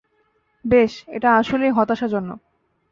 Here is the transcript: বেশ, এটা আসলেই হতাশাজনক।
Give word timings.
বেশ, 0.65 0.93
এটা 1.07 1.29
আসলেই 1.35 1.71
হতাশাজনক। 1.71 2.39